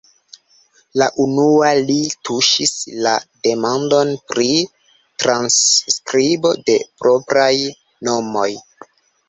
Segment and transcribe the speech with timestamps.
[1.01, 1.97] La unua li
[2.29, 2.71] tuŝis
[3.07, 3.11] la
[3.49, 4.49] demandon "Pri
[5.27, 7.55] transskribo de propraj
[8.13, 8.51] nomoj".